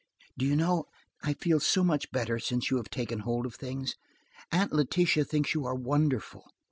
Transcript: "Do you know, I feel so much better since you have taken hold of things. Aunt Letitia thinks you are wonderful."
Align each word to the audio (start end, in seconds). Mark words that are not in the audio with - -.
"Do 0.35 0.47
you 0.47 0.55
know, 0.55 0.85
I 1.21 1.35
feel 1.35 1.59
so 1.59 1.83
much 1.83 2.09
better 2.11 2.39
since 2.39 2.71
you 2.71 2.77
have 2.77 2.89
taken 2.89 3.19
hold 3.19 3.45
of 3.45 3.53
things. 3.53 3.93
Aunt 4.51 4.73
Letitia 4.73 5.23
thinks 5.25 5.53
you 5.53 5.63
are 5.67 5.75
wonderful." 5.75 6.49